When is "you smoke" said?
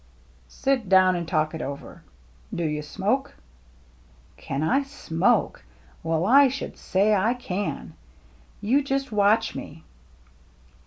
2.63-3.35